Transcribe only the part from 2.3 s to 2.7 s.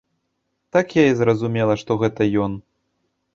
ён.